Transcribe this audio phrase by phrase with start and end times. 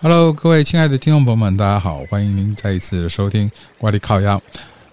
[0.00, 4.40] Hello，各位亲爱的听众朋友们，大家好，欢迎您再一次的收听我的靠腰，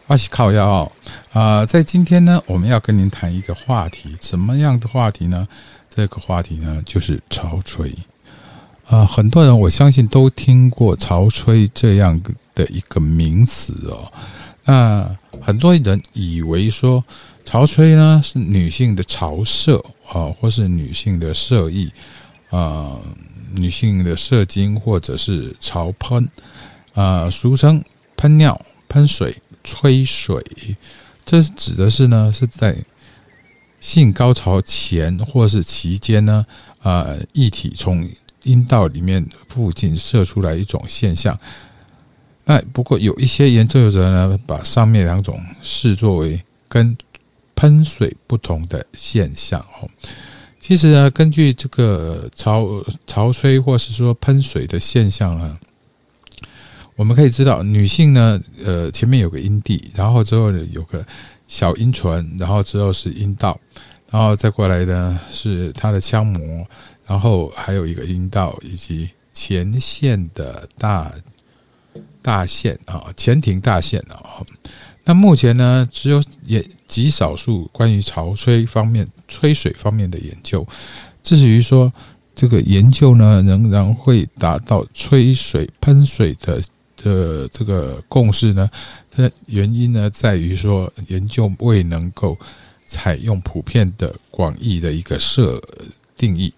[0.07, 0.91] 我是靠腰哦。
[1.31, 5.47] 啊，在今天呢，我们要跟您谈一个话题，什么样的话题呢？
[5.91, 7.93] 这个话题呢，就是潮吹。
[8.87, 12.19] 啊，很多人我相信都听过潮吹这样
[12.55, 14.11] 的一个名词哦。
[14.63, 15.07] 那
[15.39, 17.03] 很多人以为说
[17.45, 21.91] 潮吹呢是女性的潮色啊，或是女性的色艺
[22.49, 22.99] 啊。
[23.57, 26.29] 女性的射精或者是潮喷，
[26.93, 27.81] 啊，俗称
[28.17, 28.59] 喷尿、
[28.89, 30.43] 喷水、吹水，
[31.23, 32.75] 这指的是呢是在
[33.79, 36.45] 性高潮前或是期间呢，
[36.81, 38.09] 啊，液体从
[38.43, 41.39] 阴道里面附近射出来一种现象。
[42.43, 46.97] 那不过有一些研究者呢，把上面两种视作为跟
[47.55, 49.89] 喷水不同的现象哦。
[50.67, 52.67] 其实呢，根据这个潮
[53.05, 55.59] 潮吹或是说喷水的现象呢，
[56.95, 61.05] 我们可以知道，女性呢，呃，前面有个阴蒂，然后之后呢有个
[61.47, 63.59] 小阴唇，然后之后是阴道，
[64.09, 66.65] 然后再过来呢是她的腔膜，
[67.05, 71.13] 然后还有一个阴道以及前线的大
[72.23, 74.41] 大线啊，前庭大线啊。
[75.03, 80.65] 那目前呢，只有也极少数关于潮吹方面、吹水方面的研究。
[81.23, 81.91] 至于说
[82.33, 86.61] 这个研究呢，仍然会达到吹水、喷水的
[86.97, 88.69] 的这个共识呢？
[89.11, 92.37] 的原因呢，在于说研究未能够
[92.85, 95.61] 采用普遍的、广义的一个设
[96.17, 96.53] 定义。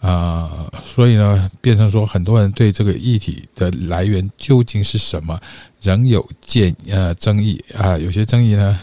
[0.00, 5.40] 啊，所以呢，变成说很多人对这个议题的来源究竟是什么，
[5.80, 7.96] 仍有见呃争议啊。
[7.96, 8.78] 有些争议呢，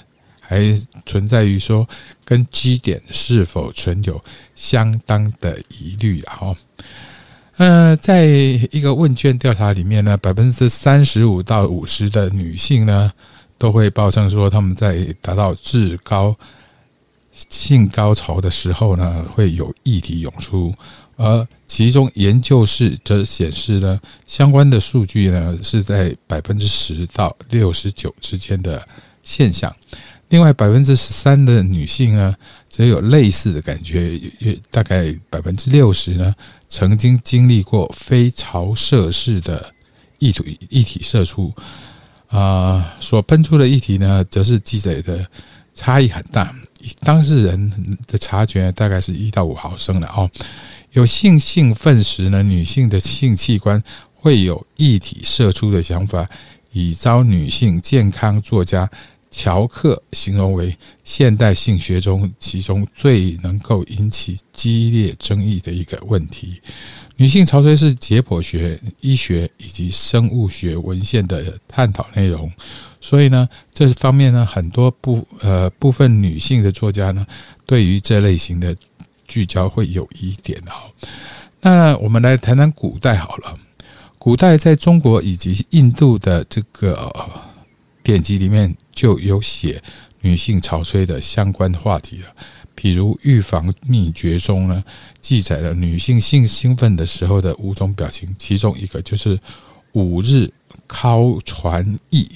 [0.51, 1.87] 还存在于说
[2.25, 4.21] 跟基点是否存有
[4.53, 6.35] 相当的疑虑啊。
[6.35, 6.55] 哈，
[7.55, 13.09] 呃，在一个问卷调查里面呢，百分之三十五到五十的女性呢，
[13.57, 16.35] 都会报称说他们在达到至高
[17.31, 20.73] 性高潮的时候呢，会有议题涌出。
[21.15, 28.85] 而其中研究室则显示呢，相关的数据呢是在百分之十到六十九之间的
[29.23, 29.73] 现象。
[30.31, 32.33] 另外百分之十三的女性呢，
[32.69, 36.33] 则有类似的感觉，也大概百分之六十呢，
[36.69, 39.73] 曾经经历过非潮射式的
[40.19, 41.53] 液体液体射出，
[42.29, 45.27] 啊，所喷出的液体呢，则是记载的
[45.75, 46.55] 差异很大。
[47.01, 50.31] 当事人的察觉大概是一到五毫升的哦。
[50.93, 53.83] 有性兴奋时呢，女性的性器官
[54.15, 56.25] 会有液体射出的想法，
[56.71, 58.89] 以遭女性健康作家
[59.31, 66.61] 乔克形容为现代性学中其中最能够引起激烈争议的一个问题。
[67.15, 72.51] 女性潮吹是解剖学、医学以及生物学文献的探讨内容，
[72.99, 77.25] 所以呢，这方面呢，很多部呃部分女性的作家呢，
[77.65, 78.75] 对于这类型的。
[79.27, 80.91] 聚焦会有疑点好，
[81.61, 83.57] 那我们来谈谈古代好了。
[84.17, 87.09] 古代在中国以及印度的这个
[88.03, 89.81] 典籍里面就有写
[90.19, 92.27] 女性潮吹的相关话题了。
[92.75, 94.83] 比如《预防秘诀》中呢，
[95.19, 99.39] 记载了女性性兴奋的时候的五种表情，其中一个就是
[99.93, 100.47] 五日
[100.87, 102.29] 尻传意，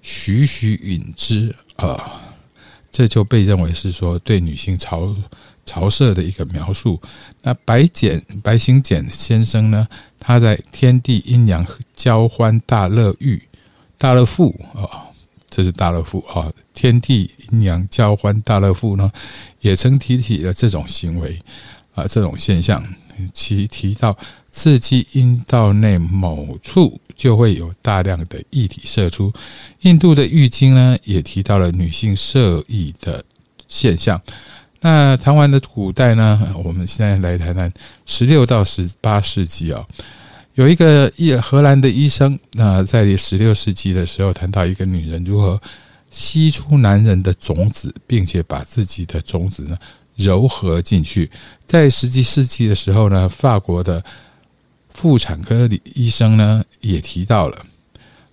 [0.00, 2.10] 徐徐允之啊，
[2.90, 5.14] 这就被认为是说对女性潮。
[5.68, 7.02] 潮色的一个描述。
[7.42, 9.88] 那白简白行简先生呢？
[10.20, 13.42] 他在《天地阴阳交欢大乐域
[13.98, 15.05] 大乐赋》啊，
[15.56, 19.10] 这是大乐赋啊，《天地阴阳交欢大乐赋》呢，
[19.60, 21.40] 也曾提起了这种行为
[21.94, 22.84] 啊，这种现象。
[23.32, 24.14] 其提到
[24.50, 29.32] 刺激阴道内某处，就会有大量的液体射出。
[29.80, 33.24] 印度的《浴巾》呢，也提到了女性射液的
[33.66, 34.20] 现象。
[34.80, 36.54] 那谈完的古代呢？
[36.62, 37.72] 我们现在来谈谈
[38.04, 39.82] 十六到十八世纪啊，
[40.56, 45.60] 有一个医荷兰的医生，那在十六世纪的时候谈到一个女人如何
[46.10, 49.76] 吸出男人的种子，并且把自己的种子呢
[50.16, 51.30] 糅合进去。
[51.66, 54.02] 在十七世纪的时候呢，法国的
[54.88, 57.66] 妇产科医生呢也提到了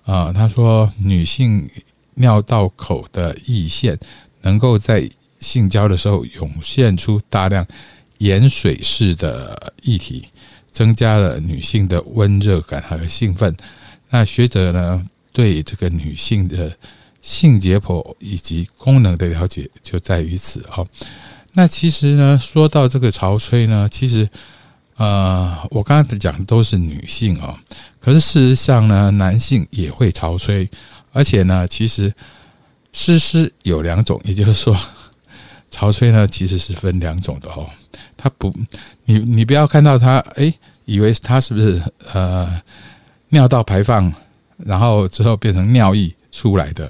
[0.06, 1.70] 啊，他说女性
[2.14, 4.00] 尿道口的溢腺
[4.44, 5.10] 能够在
[5.42, 7.68] 性交的时候涌现出大量
[8.20, 10.30] 盐水式的液体，
[10.74, 13.56] 增加了女性的温热感和兴奋。
[14.10, 16.76] 那学者呢对这个女性的
[17.22, 20.86] 性解剖以及功能的了解就在于此哦。
[21.54, 24.28] 那其实呢说到这个潮吹呢，其实
[24.96, 27.58] 呃，我刚才讲的都是女性哦，
[28.00, 30.70] 可是事实上呢，男性也会潮吹，
[31.12, 32.14] 而且呢，其实
[32.92, 34.78] 湿湿有两种，也就是说，
[35.72, 37.68] 潮吹呢其实是分两种的哦。
[38.24, 38.54] 它不，
[39.04, 40.54] 你你不要看到它，哎，
[40.86, 41.82] 以为它是不是
[42.14, 42.62] 呃
[43.30, 44.10] 尿道排放，
[44.58, 46.90] 然后之后变成尿液出来的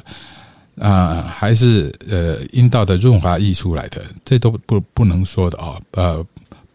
[0.78, 6.24] 啊，还是呃阴道的润滑液出来的，这都不不能说的哦，呃。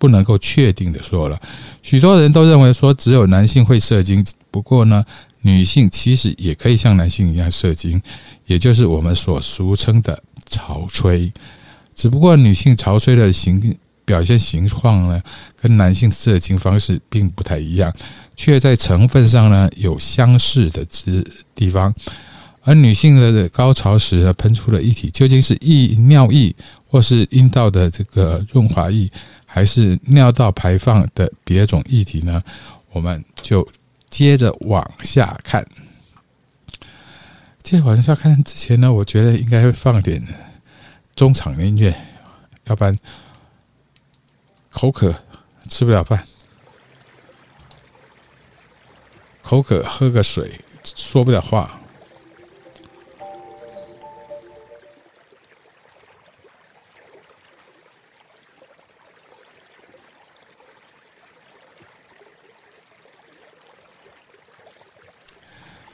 [0.01, 1.37] 不能够确定的说了，
[1.83, 5.05] 许多人都认为说只有男性会射精，不过呢，
[5.41, 8.01] 女性其实也可以像男性一样射精，
[8.47, 11.33] 也就是我们所俗称的潮吹。
[11.97, 13.77] 只不过女性潮吹的形
[14.09, 15.23] 表现形状呢，
[15.55, 17.95] 跟男性射精方式并不太一样，
[18.35, 21.23] 却在成分上呢有相似的之
[21.55, 21.95] 地方。
[22.63, 26.55] 而女性的高潮时呢喷出的液体究竟是液尿液，
[26.87, 29.11] 或是阴道的这个润滑液？
[29.45, 32.43] 还是尿道排放的别种液体呢？
[32.93, 33.67] 我们就
[34.09, 35.67] 接着往下看。
[37.63, 40.23] 接着往下看之前呢，我觉得应该会放点
[41.15, 41.95] 中场音乐，
[42.67, 42.97] 要不然
[44.71, 45.15] 口渴
[45.69, 46.25] 吃不了饭，
[49.43, 51.78] 口渴喝个水说不了话。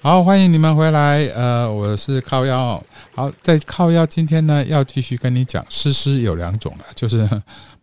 [0.05, 1.25] 好，欢迎你们回来。
[1.29, 2.79] 呃，我是靠腰。
[3.15, 7.27] 好，在靠腰，今天呢要继续跟你讲，湿湿有两种了，就是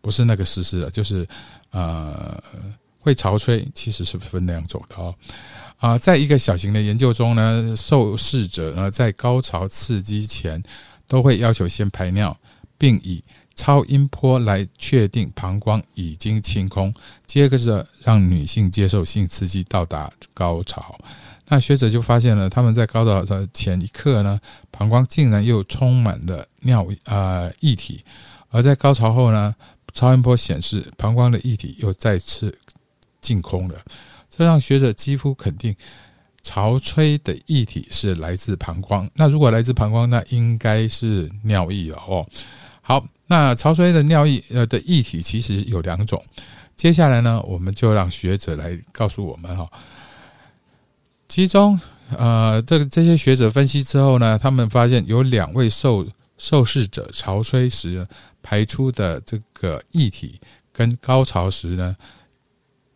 [0.02, 1.28] 不是那个湿湿了，就是
[1.72, 2.40] 呃
[3.00, 5.16] 会潮吹，其实是分两种的哦。
[5.78, 10.62] 啊，在一个小型的研究中呢，受试者呢在高潮刺激前
[11.08, 12.38] 都会要求先排尿，
[12.78, 13.24] 并以
[13.56, 16.94] 超音波来确定膀胱已经清空，
[17.26, 20.96] 接着让女性接受性刺激到达高潮。
[21.52, 24.40] 那学者就发现了，他们在高潮的前一刻呢，
[24.72, 28.00] 膀胱竟然又充满了尿啊液体；
[28.52, 29.54] 而在高潮后呢，
[29.92, 32.58] 超音波显示膀胱的液体又再次
[33.20, 33.76] 净空了。
[34.30, 35.76] 这让学者几乎肯定，
[36.42, 39.10] 潮吹的液体是来自膀胱。
[39.14, 42.26] 那如果来自膀胱，那应该是尿液了哦。
[42.82, 46.24] 好，那潮吹的尿液呃的液体其实有两种。
[46.78, 49.70] 接下来呢，我们就让学者来告诉我们哈。
[51.32, 51.80] 其中，
[52.18, 56.06] 呃，这个这些学者分析之后呢，他们发现有两位受
[56.38, 58.06] 受试者潮吹时
[58.44, 60.42] 排出的这个液体，
[60.74, 61.96] 跟高潮时呢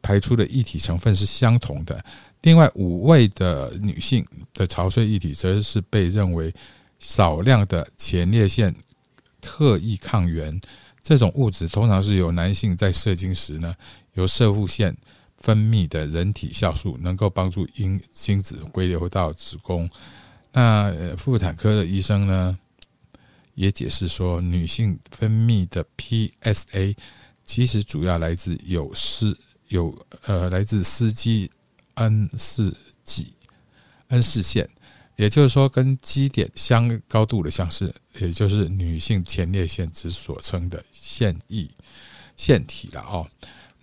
[0.02, 2.04] 排出的液体成分是相同的。
[2.42, 6.54] 另外五位的女性的潮吹液体，则是被认为
[7.00, 8.76] 少量的前列腺
[9.40, 10.60] 特异抗原
[11.02, 13.74] 这种物质，通常是由男性在射精时呢
[14.16, 14.94] 由射护腺。
[15.38, 19.90] 分泌的人体酵素能够帮助因精子归流到子宫。
[20.52, 22.58] 那妇产科的医生呢，
[23.54, 26.96] 也解释说，女性分泌的 PSA
[27.44, 29.38] 其实主要来自有丝
[29.68, 29.94] 有
[30.26, 31.52] 呃来自司机
[31.96, 33.34] N 四几
[34.08, 34.70] N 四线，
[35.16, 41.70] 也就是说跟基点相高度的相似，也就是女性前列腺之所称的腺液
[42.38, 43.28] 腺体了哦。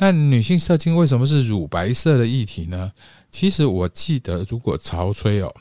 [0.02, 2.92] 那女性射精为什么是乳白色的液体呢？
[3.30, 5.54] 其实我记得，如果潮吹哦，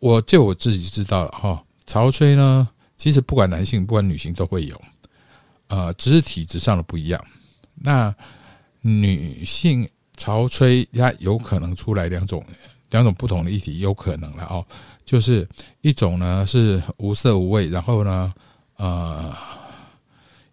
[0.00, 1.62] 我就我自己知道了哈。
[1.84, 2.66] 潮吹呢，
[2.96, 4.80] 其实不管男性不管女性都会有，
[5.66, 7.22] 呃，只是体质上的不一样。
[7.74, 8.14] 那
[8.80, 12.42] 女性潮吹它有可能出来两种
[12.88, 14.64] 两种不同的液体，有可能了哦。
[15.04, 15.46] 就是
[15.82, 18.32] 一种呢是无色无味，然后呢，
[18.76, 19.36] 呃，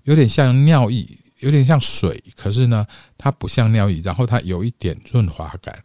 [0.04, 1.08] 有点像尿液。
[1.40, 2.86] 有点像水，可是呢，
[3.18, 5.82] 它不像尿液，然后它有一点润滑感。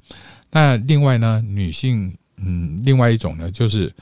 [0.50, 3.92] 那另外呢，女性，嗯，另外一种呢，就是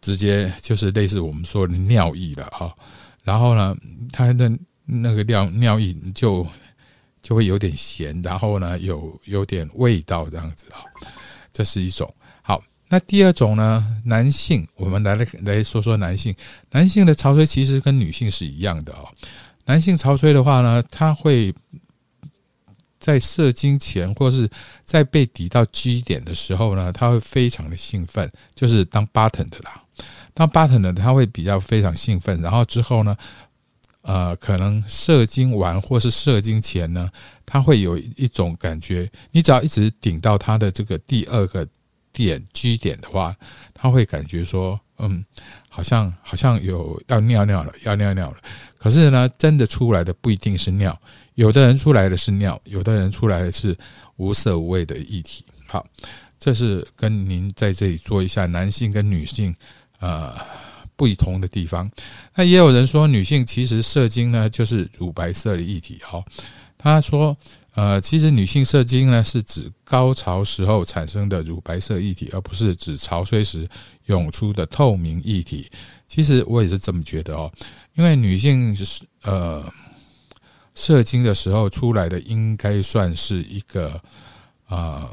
[0.00, 2.74] 直接就是类似我们说的尿液的哈。
[3.22, 3.76] 然后呢，
[4.12, 4.50] 它的
[4.84, 6.46] 那个尿尿液就
[7.20, 10.84] 就会有点咸，然后呢，有有点味道这样子哈。
[11.52, 12.12] 这是一种。
[12.42, 16.34] 好，那第二种呢，男性，我们来来来说说男性，
[16.70, 19.08] 男性的潮水其实跟女性是一样的哦。
[19.68, 21.54] 男性潮吹的话呢，他会
[22.98, 24.48] 在射精前或是
[24.82, 29.84] 在被抵到 G 点的时候呢，他会非常的兴奋，就是当 button 的啦。
[30.32, 33.14] 当 button 的他会比较非常兴奋，然后之后呢，
[34.00, 37.10] 呃，可能射精完或是射精前呢，
[37.44, 41.68] 他会有一种感觉，你只要一直顶到他的这个第二个
[42.10, 43.36] 点 G 点的话，
[43.74, 45.22] 他会感觉说嗯，
[45.68, 48.38] 好像好像有要尿尿了，要尿尿了。
[48.78, 50.98] 可是呢，真的出来的不一定是尿，
[51.34, 53.76] 有的人出来的是尿，有的人出来的是
[54.16, 55.44] 无色无味的液体。
[55.66, 55.86] 好，
[56.38, 59.54] 这是跟您在这里做一下男性跟女性
[59.98, 60.34] 呃
[60.96, 61.90] 不同的地方。
[62.34, 65.98] 那也有人说，女性其实射精呢就是乳白色的液体。
[66.02, 66.24] 好，
[66.78, 67.36] 他说。
[67.78, 73.68] 呃，其实女性射精呢，是指高潮时候产生的乳白色液体，而不是指潮吹时
[74.06, 75.70] 涌出的透明液体。
[76.08, 77.48] 其实我也是这么觉得哦，
[77.94, 79.64] 因为女性是呃
[80.74, 84.02] 射精的时候出来的，应该算是一个
[84.66, 85.08] 啊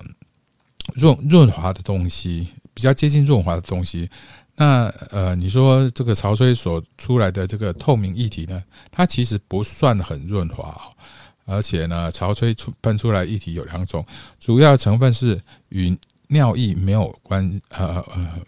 [0.95, 4.09] 润润滑的东西，比较接近润滑的东西。
[4.55, 10.97] 那呃，你说这个潮吹所出来的这个透明液体呢，它其实不算很润滑哦。
[11.45, 14.05] 而且呢，潮吹出喷出来液体有两种，
[14.39, 15.97] 主要成分是与
[16.29, 18.41] 尿液没有关，呃呃，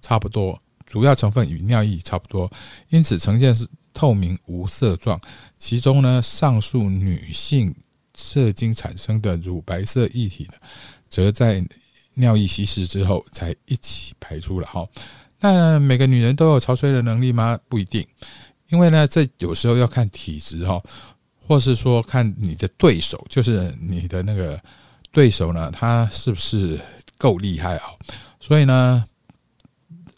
[0.00, 2.50] 差不多，主要成分与尿液差不多，
[2.88, 5.20] 因此呈现是透明无色状。
[5.58, 7.74] 其中呢，上述女性
[8.16, 10.54] 射精产生的乳白色液体呢，
[11.10, 11.62] 则在
[12.14, 14.66] 尿液稀释之后才一起排出了。
[14.66, 14.88] 哈，
[15.40, 17.58] 那每个女人都有潮吹的能力吗？
[17.68, 18.06] 不一定，
[18.70, 20.82] 因为呢，这有时候要看体质哈。
[21.50, 24.56] 或是说，看你的对手，就是你的那个
[25.10, 26.78] 对手呢，他是不是
[27.18, 27.86] 够厉害啊？
[28.38, 29.04] 所以呢，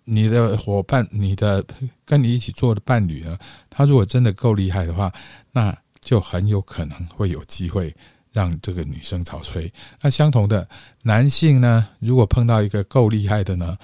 [0.05, 1.65] 你的伙伴，你的
[2.05, 3.39] 跟你一起做的伴侣呢，
[3.71, 5.11] 他如果真的够厉害的话，
[5.53, 7.95] 那就很有可能会有机会
[8.31, 9.73] 让这个女生潮吹。
[10.03, 10.69] 那相同的，
[11.01, 13.79] 男性呢，如果碰到一个够厉害的呢，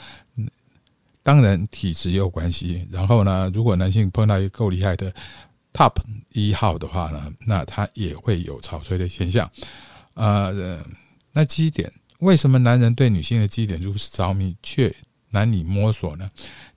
[1.22, 2.86] 当然体质也有关系。
[2.90, 5.10] 然后呢，如果男性碰到一个够厉害的
[5.78, 5.92] ，Top
[6.32, 9.48] 一号的话呢，那它也会有潮吹的现象。
[10.14, 10.84] 呃，
[11.32, 14.92] 那基点为什么男人对女性的基点如此着迷，却
[15.30, 16.28] 难以摸索呢？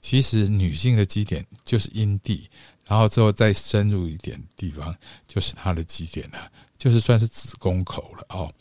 [0.01, 2.47] 其实女性的基点就是阴蒂，
[2.85, 8.53] 然后之后再深入一点地方就是她的基点了，就是算是子宫口了哦。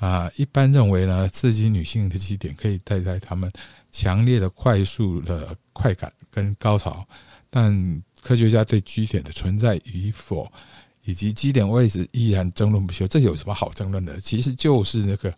[0.00, 3.48] 啊，一般认为呢，刺激女性的基点可以带来她们
[3.92, 7.06] 强烈的、快速的快感跟高潮，
[7.48, 8.02] 但。
[8.24, 10.50] 科学家对基点的存在与否，
[11.04, 13.06] 以及基点位置依然争论不休。
[13.06, 14.18] 这有什么好争论的？
[14.18, 15.32] 其实就是那个，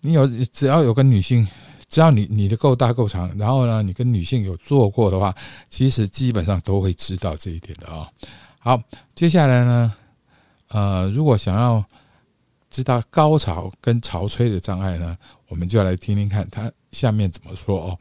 [0.00, 1.46] 你有只要有跟女性，
[1.90, 5.34] 只要你你的够大够长，然后呢，你跟女性有做过的话，
[5.68, 8.08] 其实基本上都会知道这一点的啊。
[8.58, 8.82] 好，
[9.14, 9.94] 接下来呢，
[10.68, 11.84] 呃，如果想要
[12.70, 17.98] 知道高潮跟潮吹的障碍呢，我们就来听听看他下面怎么说哦。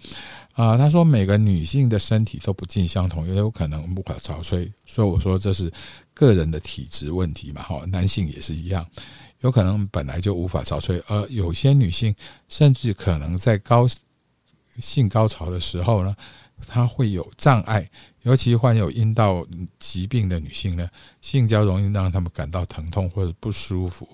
[0.54, 5.72] 啊，他说每个女性的身体都不尽相同，也有可能无法潮吹，所以我说这是
[6.14, 7.64] 个人的体质问题嘛。
[7.64, 8.86] 哈，男性也是一样，
[9.40, 12.14] 有可能本来就无法潮吹，而有些女性
[12.50, 13.88] 甚至可能在高
[14.80, 16.14] 性高潮的时候呢，
[16.68, 17.90] 她会有障碍，
[18.24, 19.46] 尤其患有阴道
[19.78, 20.90] 疾病的女性呢，
[21.22, 24.06] 性交容易让她们感到疼痛或者不舒服。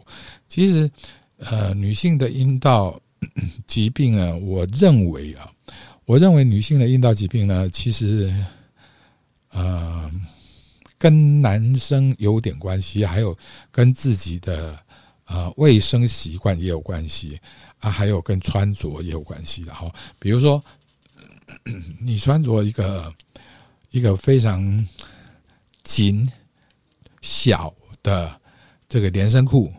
[0.48, 0.90] 其实，
[1.38, 3.00] 呃，女性的阴道
[3.66, 5.52] 疾病啊，我认为啊。
[6.06, 8.32] 我认为女性的阴道疾病呢，其实，
[9.50, 10.12] 呃，
[11.00, 13.36] 跟男生有点关系，还有
[13.72, 14.80] 跟自己的
[15.26, 17.40] 呃卫生习惯也有关系
[17.80, 19.92] 啊，还有跟穿着也有关系的哈。
[20.20, 20.64] 比如说，
[22.00, 23.12] 你穿着一个
[23.90, 24.88] 一个非常
[25.82, 26.32] 紧
[27.22, 28.40] 小的
[28.88, 29.74] 这个连身裤，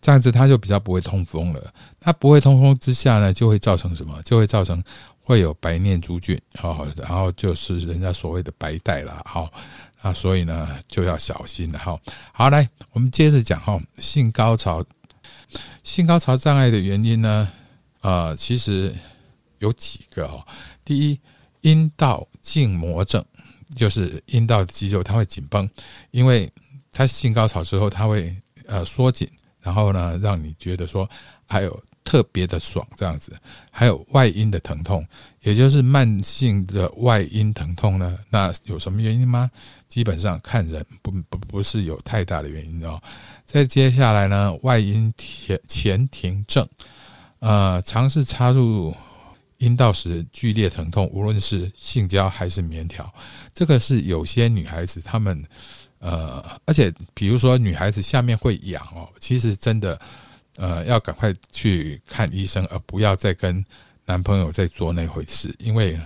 [0.00, 1.74] 这样子它就比较不会通风了。
[2.08, 4.22] 它不会通风之下呢，就会造成什么？
[4.22, 4.82] 就会造成。
[5.20, 9.52] 会有白念珠菌，哦，然后就是人家所谓的白带了，好，
[10.00, 12.00] 那所以呢就要小心了，哈。
[12.32, 14.82] 好，来，我们接着讲哈，性高潮，
[15.84, 17.52] 性高潮障碍的原因呢，
[18.00, 18.90] 呃，其实
[19.58, 20.42] 有几个哦。
[20.82, 21.20] 第一，
[21.60, 23.22] 阴道静膜症，
[23.76, 25.68] 就是阴道的肌肉它会紧绷，
[26.10, 26.50] 因为
[26.90, 28.34] 它性高潮之后，它会
[28.64, 29.28] 呃缩紧，
[29.60, 31.06] 然后呢让你觉得说
[31.44, 31.82] 还有。
[32.08, 33.36] 特别的爽，这样子，
[33.70, 35.06] 还有外阴的疼痛，
[35.42, 38.16] 也就是慢性的外阴疼痛呢？
[38.30, 39.50] 那有什么原因吗？
[39.90, 42.98] 基本上看人，不不不是有太大的原因哦。
[43.44, 46.66] 再接下来呢，外阴前前庭症，
[47.40, 48.94] 呃，尝试插入
[49.58, 53.12] 阴道时剧烈疼痛，无论是性交还是棉条，
[53.52, 55.44] 这个是有些女孩子她们，
[55.98, 60.00] 呃，而且比如说女孩子下面会痒哦，其实真的。
[60.58, 63.64] 呃，要赶快去看医生，而不要再跟
[64.06, 65.96] 男朋友在做那回事，因为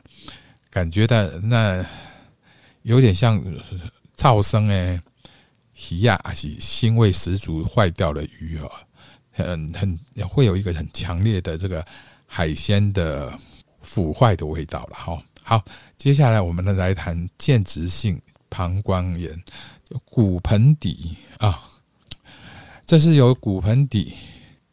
[0.69, 1.83] 感觉到那
[2.83, 3.43] 有点像
[4.15, 5.01] 噪声诶，
[5.91, 8.71] 鱼呀还是腥味十足坏掉的鱼哦，
[9.33, 11.83] 很很会有一个很强烈的这个
[12.27, 13.33] 海鲜的
[13.81, 15.23] 腐坏的味道了哈。
[15.43, 15.65] 好，
[15.97, 19.43] 接下来我们来谈间质性膀胱炎，
[20.05, 21.59] 骨盆底啊，
[22.85, 24.13] 这是由骨盆底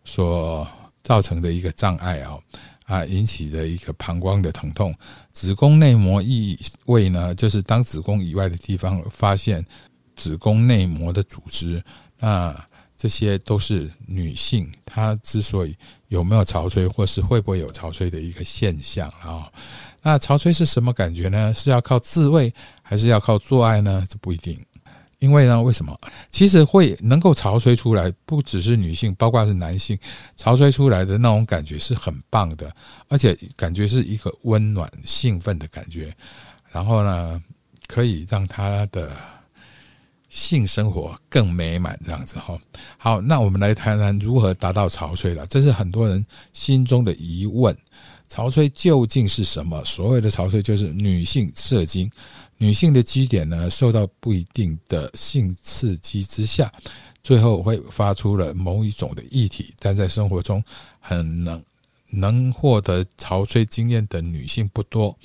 [0.03, 0.67] 所
[1.03, 2.37] 造成的一个障碍啊
[2.85, 4.93] 啊引起的一个膀胱的疼痛。
[5.31, 9.65] 子宫内膜异位呢，就是当子宫以外的地方发现
[10.15, 11.81] 子宫内膜的组织，
[12.19, 15.73] 那这些都是女性她之所以
[16.09, 19.49] 有没有潮吹，或是会不会有潮吹的一个现象啊。
[20.01, 21.53] 那潮吹是什么感觉呢？
[21.53, 24.05] 是要靠自慰，还是要靠做爱呢？
[24.09, 24.59] 这不一定，
[25.19, 25.97] 因为呢，为什么？
[26.31, 29.97] 其实会能够潮吹出来，不只是女性，包括是男性，
[30.35, 32.73] 潮吹出来的那种感觉是很棒的，
[33.09, 36.13] 而且感觉是一个温暖、兴奋的感觉。
[36.71, 37.41] 然后呢，
[37.87, 39.11] 可以让他的
[40.29, 42.57] 性生活更美满，这样子哈。
[42.97, 47.75] 好，那我们来谈谈如何达到潮吹了，这是很多人心中的疑问。
[48.29, 49.83] 潮吹究竟是什么？
[49.83, 52.07] 所谓的潮吹就是女性射精，
[52.59, 56.71] 女性的基点呢受到不一定的性刺激之下，
[57.23, 59.73] 最后会发出了某一种的液体。
[59.79, 60.63] 但在生活中，
[60.99, 61.63] 很能
[62.09, 65.17] 能获得潮吹经验的女性不多。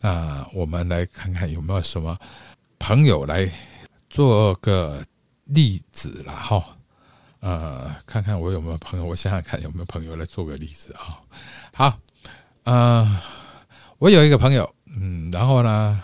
[0.00, 2.18] 那我们来看看有没有什么
[2.78, 3.46] 朋友来
[4.08, 5.04] 做个
[5.44, 6.64] 例子了哈？
[7.40, 11.18] 呃，看看我有没有朋友，我想想看有没有朋友来做个例子啊？
[11.74, 11.98] 好。
[12.64, 13.22] 啊，
[13.98, 16.02] 我有一个朋友，嗯，然后呢，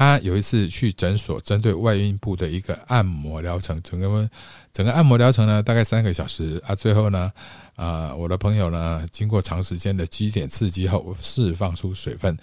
[0.00, 4.30] 他有一次去诊所，针对外阴部的一个按摩疗程，整个
[4.72, 6.74] 整个按摩疗程呢，大概三个小时啊。
[6.74, 7.30] 最后呢，
[7.76, 12.34] 啊，我的朋友呢，经过长时间的肌点刺激后，释放出水分，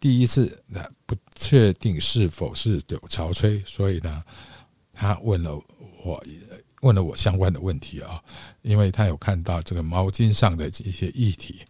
[0.00, 0.60] 第一次
[1.06, 4.20] 不确定是否是有潮吹，所以呢，
[4.92, 5.56] 他问了
[6.02, 6.20] 我，
[6.80, 8.20] 问了我相关的问题啊，
[8.62, 11.60] 因为他有看到这个毛巾上的一些液体。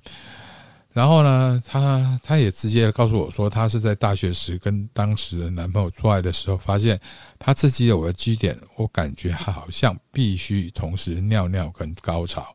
[0.96, 6.98] 然后呢，她她也直接告诉我说，她是在大学时跟当时的男朋友做爱的时候，发现
[7.38, 12.46] 她自己有个基点，我感觉好像必须同时尿尿跟高潮。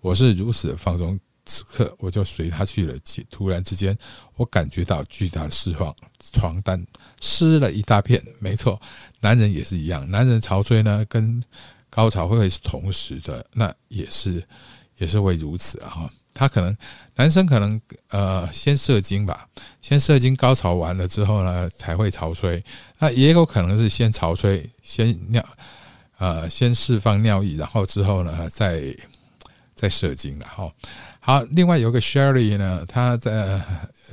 [0.00, 2.94] 我是如此的放松，此刻我就随她去了。
[3.28, 3.94] 突然之间，
[4.36, 5.94] 我感觉到巨大的释放，
[6.32, 6.82] 床单
[7.20, 8.24] 湿了一大片。
[8.38, 8.80] 没错，
[9.20, 11.44] 男人也是一样，男人潮吹呢跟
[11.90, 14.42] 高潮会是同时的，那也是
[14.96, 16.10] 也是会如此啊。
[16.32, 16.76] 他可能
[17.16, 19.46] 男生可能呃先射精吧，
[19.82, 22.62] 先射精高潮完了之后呢才会潮吹，
[22.98, 25.44] 那也有可能是先潮吹，先尿
[26.18, 28.94] 呃先释放尿液，然后之后呢再
[29.74, 30.72] 再射精了哈。
[31.18, 33.60] 好，另外有个 Sherry 呢，他在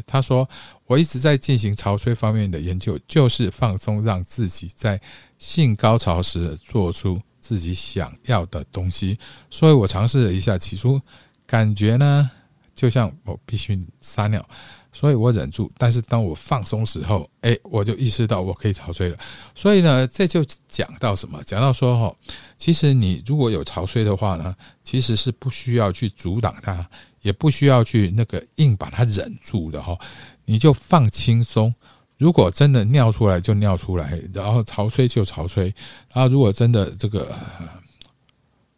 [0.06, 0.48] 他说
[0.86, 5.00] 我一直在进行潮吹方面的研究，就是放松，让自己在
[5.38, 9.18] 性高潮时做出自己想要的东西，
[9.50, 11.00] 所以我尝试了一下，起初。
[11.48, 12.30] 感觉呢，
[12.76, 14.46] 就像我必须撒尿，
[14.92, 15.72] 所以我忍住。
[15.78, 19.18] 但是当我放松时候，哎，我就意识到我可以潮吹了。
[19.56, 21.42] 所以呢，这就讲到什么？
[21.44, 22.16] 讲到说哈，
[22.58, 26.88] 其实你如果有潮吹的话呢，其实是不需要去阻挡它，
[27.22, 29.98] 也不需要去那个硬把它忍住的哈，
[30.44, 31.74] 你就放轻松。
[32.18, 35.74] 如果真的尿出来就尿出来，然后潮吹就潮吹。
[36.12, 37.34] 然后如果真的这个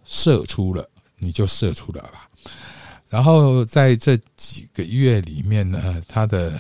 [0.04, 2.29] 射出了，你就射出了吧。
[3.10, 6.60] 然后在这几个月里面呢，他的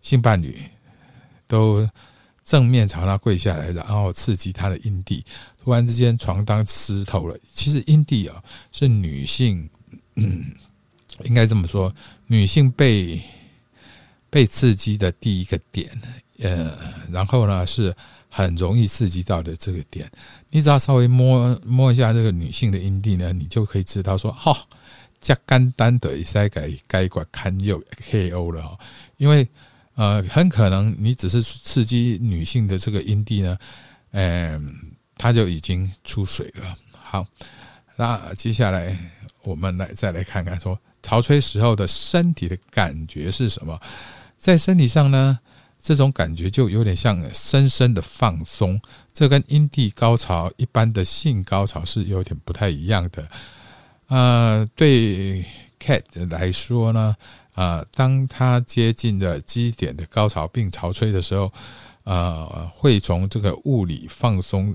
[0.00, 0.58] 性伴侣
[1.46, 1.86] 都
[2.42, 5.22] 正面朝他跪下来，然后刺激他的阴蒂。
[5.62, 7.38] 突然之间，床单湿透了。
[7.52, 9.68] 其实阴蒂啊，是女性，
[10.14, 10.46] 嗯，
[11.24, 11.94] 应该这么说，
[12.26, 13.22] 女性被
[14.30, 15.90] 被刺激的第一个点。
[16.38, 16.72] 呃，
[17.10, 17.94] 然后呢，是
[18.30, 20.10] 很容易刺激到的这个点。
[20.48, 24.56] 你只要稍微摸摸一下这个女性的阴蒂呢，你就可以知道说，哈。
[25.20, 28.78] 加干单的一些改该管堪诱 KO 了哈，
[29.16, 29.46] 因为
[29.94, 33.58] 呃很可能你只是刺激女性的这个阴蒂呢，
[34.12, 34.68] 嗯，
[35.16, 36.76] 它就已经出水了。
[36.92, 37.26] 好，
[37.96, 38.96] 那接下来
[39.42, 43.80] 我们来再来看看说潮吹时候的身体的感觉是什么？
[44.36, 45.38] 在身体上呢，
[45.80, 48.80] 这种感觉就有点像深深的放松，
[49.12, 53.28] 这跟阴蒂高潮一般的性高潮是有点不太一样的。
[54.08, 55.44] 呃，对
[55.78, 57.14] Cat 来说呢，
[57.54, 61.52] 啊，当他接近的基点的高潮并潮吹的时候，
[62.04, 64.74] 呃，会从这个物理放松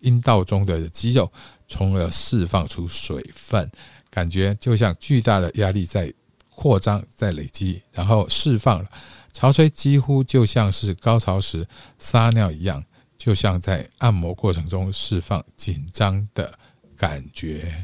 [0.00, 1.32] 阴道中的肌肉，
[1.66, 3.70] 从而释放出水分，
[4.10, 6.12] 感觉就像巨大的压力在
[6.50, 8.90] 扩张、在累积，然后释放了。
[9.32, 11.66] 潮吹几乎就像是高潮时
[11.98, 12.84] 撒尿一样，
[13.16, 16.56] 就像在按摩过程中释放紧张的
[16.96, 17.74] 感觉。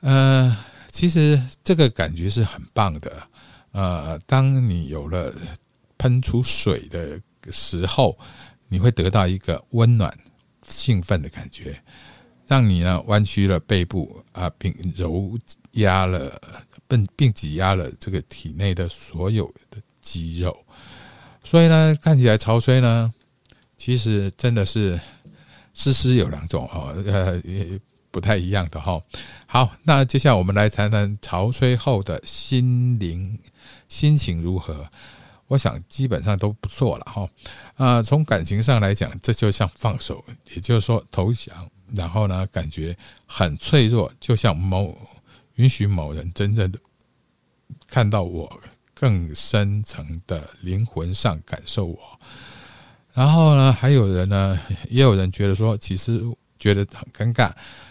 [0.00, 0.56] 呃，
[0.90, 3.22] 其实这个感觉是很棒的，
[3.72, 5.32] 呃，当你有了
[5.98, 8.18] 喷出水的时候，
[8.68, 10.16] 你会得到一个温暖、
[10.66, 11.80] 兴奋的感觉，
[12.46, 15.38] 让你呢弯曲了背部啊，并揉
[15.72, 16.40] 压了，
[16.88, 20.64] 并并挤压了这个体内的所有的肌肉。
[21.44, 23.12] 所以呢，看起来潮吹呢，
[23.76, 24.98] 其实真的是
[25.74, 27.40] 诗诗有两种哦，呃，
[28.10, 29.00] 不太一样的哈。
[29.46, 33.38] 好，那接下来我们来谈谈潮吹后的心灵
[33.88, 34.88] 心情如何。
[35.46, 37.28] 我想基本上都不错了哈。
[37.74, 42.96] 啊，从感情上来讲，这就像放手，也就是说投降，然后呢，感觉
[43.26, 44.96] 很脆弱，就像某
[45.56, 46.78] 允许某人真正的
[47.86, 48.60] 看到我。
[48.92, 51.98] 更深层的灵魂上感受我，
[53.14, 56.20] 然后呢，还有人呢，也有人觉得说，其实
[56.58, 57.50] 觉得很尴尬，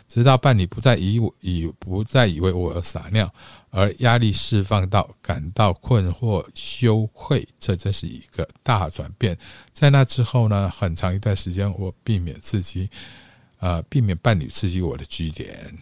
[0.10, 3.32] 直到伴侣不再以以不再以为我而撒尿，
[3.70, 9.38] 而压力释放到感到困惑、羞愧，这真是一个大转变。
[9.72, 12.90] 在那之后呢，很长一段时间，我避免刺激，
[13.60, 15.78] 呃，避免伴侣刺激我的据点。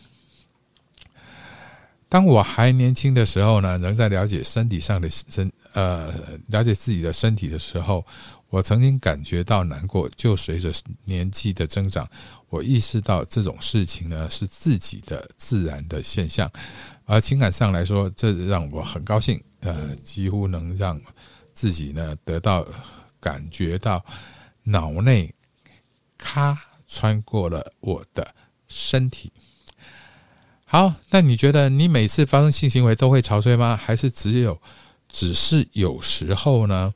[2.10, 6.14] 当我还年轻的时候呢，仍在了解身体上的身呃，
[6.48, 8.06] 了解自己的身体的时候，
[8.50, 10.10] 我曾经感觉到难过。
[10.16, 10.72] 就随着
[11.04, 12.10] 年纪的增长，
[12.50, 16.50] 我意识到这种事情呢是自己的自然的现象。
[17.06, 21.00] 而情感上来说，这让我很高兴，呃，几乎能让
[21.54, 22.66] 自己呢得到
[23.20, 24.04] 感觉到
[24.64, 25.34] 脑内
[26.18, 28.34] 咔穿过了我的
[28.70, 29.32] 身体。
[30.70, 33.80] 好，那你觉得你每次发生性行为都会潮吹吗？
[33.82, 34.60] 还是只有
[35.08, 36.94] 只是有时候呢？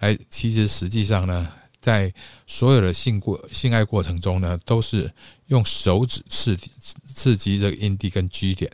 [0.00, 1.48] 哎，其实实际上呢，
[1.80, 2.12] 在
[2.48, 5.08] 所有的性过性爱过程中呢，都是
[5.46, 6.58] 用手指刺
[7.06, 8.68] 刺激这个阴蒂跟 G 点，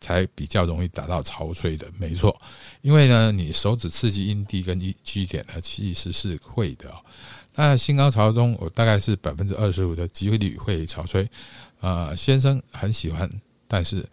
[0.00, 1.86] 才比较容易达到潮吹的。
[1.98, 2.40] 没错，
[2.80, 6.90] 因为呢，你手指刺激阴蒂跟 G 点呢，其实是会的。
[7.54, 11.28] 那性高潮中，我大概是百分之二十五的机会率会潮吹。
[11.80, 13.30] 呃，先生很喜欢。
[13.68, 14.04] 但是，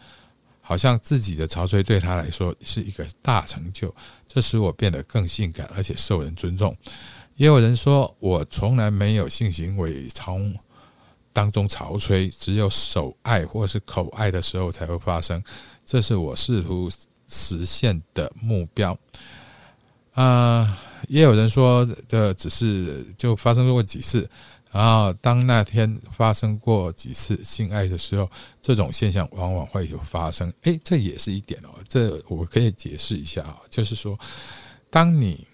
[0.61, 3.93] 好像自己的潮吹对他来说是一个大成就，
[4.27, 6.75] 这使我变得更性感，而且受人尊重。
[7.35, 10.53] 也有人说我从来没有性行为从
[11.31, 15.43] 当中潮吹，只有手爱或是口爱的时候才会发生，
[15.85, 16.89] 这是我试图
[17.27, 18.97] 实现的目标。
[20.13, 20.77] 啊，
[21.09, 24.29] 也有人说这只是就发生过几次。
[24.75, 28.29] 然后，当那天发生过几次性爱的时候，
[28.61, 30.53] 这种现象往往会有发生。
[30.63, 31.69] 诶，这也是一点哦。
[31.87, 34.19] 这我可以解释一下啊，就是说，
[34.89, 35.47] 当你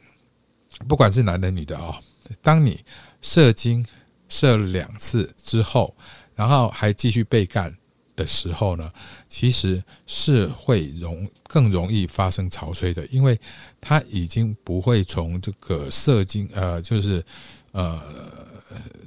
[0.88, 2.00] 不管是男的女的啊，
[2.42, 2.84] 当你
[3.22, 3.86] 射精
[4.28, 5.96] 射两次之后，
[6.34, 7.72] 然后还继续被干
[8.16, 8.92] 的时候呢，
[9.30, 13.40] 其实是会容更容易发生潮吹的，因为
[13.80, 17.24] 它已经不会从这个射精呃，就是
[17.72, 18.02] 呃。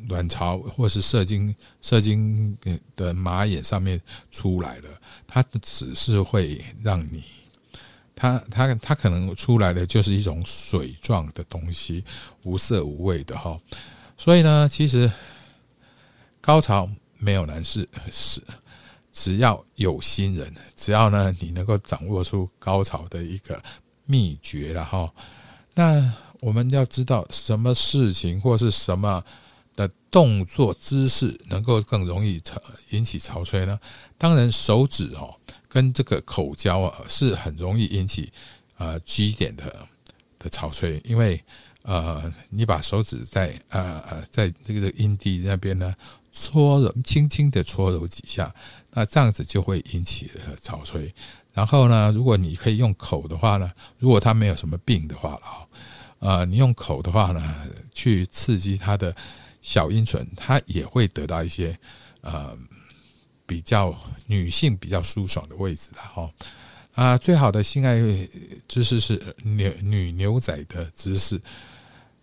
[0.08, 2.56] 卵巢或是射精射精
[2.94, 4.00] 的马眼上面
[4.30, 4.88] 出来了，
[5.26, 7.24] 它只是会让你，
[8.14, 12.04] 它它它可能出来的就是一种水状的东西，
[12.42, 13.58] 无色无味的哈。
[14.18, 15.10] 所以呢，其实
[16.40, 18.42] 高潮没有难事，是
[19.10, 23.62] 只要有心人，只要呢你能够掌握出高潮的一个
[24.04, 25.10] 秘诀了哈。
[25.74, 29.24] 那我们要知道什么事情或是什么。
[29.76, 33.78] 的动作姿势能够更容易潮引起潮吹呢？
[34.16, 35.34] 当然，手指哦
[35.68, 38.32] 跟这个口交啊是很容易引起
[38.76, 39.86] 呃 G 点的
[40.38, 41.42] 的潮吹，因为
[41.82, 45.92] 呃你把手指在呃呃在这个阴蒂那边呢
[46.30, 48.54] 搓揉，轻轻的搓揉几下，
[48.92, 50.30] 那这样子就会引起
[50.62, 51.12] 潮吹。
[51.52, 55.66] 然后呢，如果你可以用口的话呢，如果他没有什么病的话啊，
[56.20, 59.12] 呃，你用口的话呢，去刺激他的。
[59.64, 61.76] 小阴唇，它也会得到一些
[62.20, 62.54] 呃
[63.46, 66.30] 比较女性比较舒爽的位置的哈
[66.92, 67.96] 啊，最好的性爱
[68.68, 71.40] 姿势是牛女牛仔的姿势。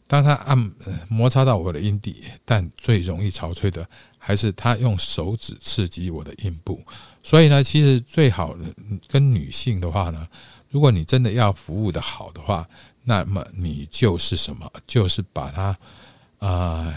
[0.06, 0.72] 当他按
[1.10, 3.88] 摩擦到我的阴蒂，但最容易潮吹的
[4.20, 6.80] 还是他用手指刺激我的阴部。
[7.24, 8.56] 所以呢，其实最好
[9.08, 10.28] 跟女性的话呢，
[10.70, 12.70] 如果你真的要服务的好的话，
[13.04, 15.76] 那么你就是什么，就是把它
[16.38, 16.94] 啊。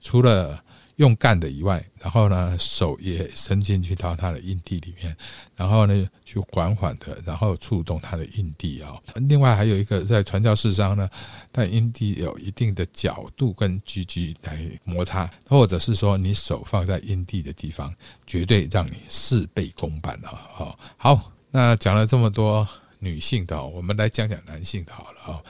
[0.00, 0.62] 除了
[0.96, 5.16] 用干的以外，然后呢，手也伸进去到他的阴蒂里面，
[5.54, 8.94] 然后呢，就缓缓的，然后触动他的阴蒂啊。
[9.14, 11.08] 另外还有一个在传教士上呢，
[11.52, 17.94] 但阴蒂有一定的角度跟距离来摩擦，或者是说你手放在阴蒂的地方，
[18.26, 20.28] 绝对让你事倍功半了。
[20.28, 22.66] 好，好，那讲了这么多，
[22.98, 25.40] 女性的，我们来讲讲男性的好了啊。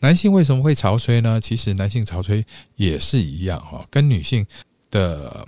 [0.00, 1.40] 男性为什么会潮吹呢？
[1.40, 4.46] 其实男性潮吹也是一样哈，跟女性
[4.90, 5.46] 的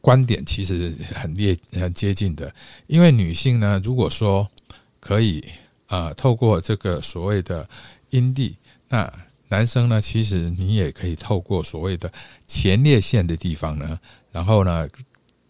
[0.00, 2.54] 观点其实很接很接近的。
[2.86, 4.46] 因为女性呢，如果说
[5.00, 5.42] 可以
[5.86, 7.66] 啊，透过这个所谓的
[8.10, 8.56] 阴蒂，
[8.88, 9.10] 那
[9.48, 12.12] 男生呢，其实你也可以透过所谓的
[12.46, 13.98] 前列腺的地方呢，
[14.30, 14.86] 然后呢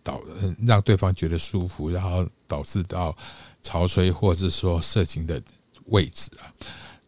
[0.04, 0.22] 导
[0.64, 3.16] 让对方觉得舒服，然后导致到
[3.62, 5.42] 潮吹或者是说射精的
[5.86, 6.46] 位置啊。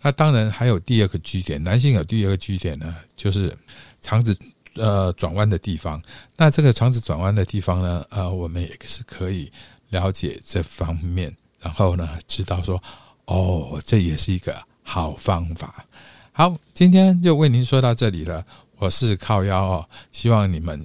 [0.02, 3.56] 那当然还有第二个居点，男性有第二个居点呢，就是
[4.00, 4.36] 肠子
[4.74, 6.02] 呃转弯的地方。
[6.36, 9.50] 那这个肠子转弯的地方呢，呃，我们也是可以
[9.90, 12.82] 了解这方面，然后呢，知道说
[13.26, 15.84] 哦，这也是一个好方法。
[16.32, 18.44] 好，今天就为您说到这里了。
[18.76, 20.82] 我是靠腰哦，希望你们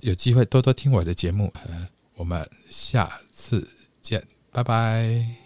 [0.00, 1.52] 有机会多多听我的节目。
[2.14, 3.68] 我们下次
[4.00, 5.39] 见，拜拜。